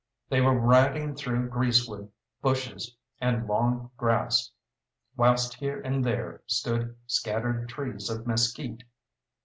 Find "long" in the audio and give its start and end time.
3.45-3.91